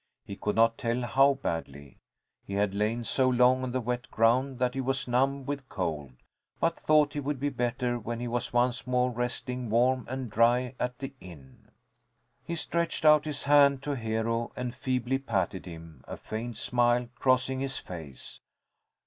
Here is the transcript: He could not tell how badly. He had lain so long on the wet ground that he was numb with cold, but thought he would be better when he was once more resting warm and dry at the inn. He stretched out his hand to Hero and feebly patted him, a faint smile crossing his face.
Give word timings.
He 0.25 0.35
could 0.35 0.55
not 0.55 0.79
tell 0.79 1.03
how 1.03 1.35
badly. 1.35 1.99
He 2.47 2.55
had 2.55 2.73
lain 2.73 3.03
so 3.03 3.29
long 3.29 3.61
on 3.61 3.71
the 3.71 3.79
wet 3.79 4.09
ground 4.09 4.57
that 4.57 4.73
he 4.73 4.81
was 4.81 5.07
numb 5.07 5.45
with 5.45 5.69
cold, 5.69 6.13
but 6.59 6.75
thought 6.75 7.13
he 7.13 7.19
would 7.19 7.39
be 7.39 7.49
better 7.49 7.99
when 7.99 8.19
he 8.19 8.27
was 8.27 8.51
once 8.51 8.87
more 8.87 9.11
resting 9.11 9.69
warm 9.69 10.07
and 10.09 10.31
dry 10.31 10.73
at 10.79 10.97
the 10.97 11.13
inn. 11.19 11.69
He 12.43 12.55
stretched 12.55 13.05
out 13.05 13.25
his 13.25 13.43
hand 13.43 13.83
to 13.83 13.95
Hero 13.95 14.51
and 14.55 14.73
feebly 14.73 15.19
patted 15.19 15.67
him, 15.67 16.03
a 16.07 16.17
faint 16.17 16.57
smile 16.57 17.07
crossing 17.13 17.59
his 17.59 17.77
face. 17.77 18.39